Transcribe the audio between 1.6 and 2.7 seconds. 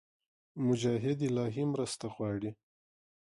مرسته غواړي.